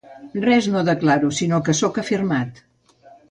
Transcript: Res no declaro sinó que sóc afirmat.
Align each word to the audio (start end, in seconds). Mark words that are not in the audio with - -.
Res 0.45 0.69
no 0.75 0.81
declaro 0.87 1.29
sinó 1.41 1.61
que 1.67 1.77
sóc 1.81 2.01
afirmat. 2.05 2.65